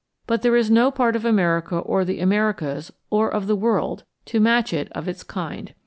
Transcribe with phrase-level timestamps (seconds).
[0.25, 4.39] But there is no part of America or the Americas, or of the world, to
[4.39, 5.75] match it of its kind.